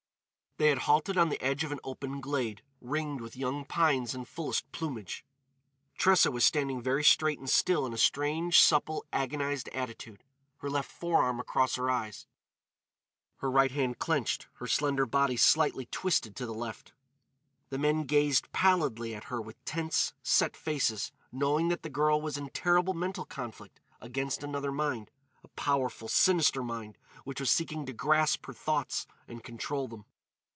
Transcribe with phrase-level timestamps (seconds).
[0.57, 4.25] They had halted on the edge of an open glade, ringed with young pines in
[4.25, 5.25] fullest plumage.
[5.97, 10.23] Tressa was standing very straight and still in a strange, supple, agonised attitude,
[10.57, 12.27] her left forearm across her eyes,
[13.37, 16.93] her right hand clenched, her slender body slightly twisted to the left.
[17.69, 22.37] The men gazed pallidly at her with tense, set faces, knowing that the girl was
[22.37, 28.45] in terrible mental conflict against another mind—a powerful, sinister mind which was seeking to grasp
[28.45, 30.05] her thoughts and control them.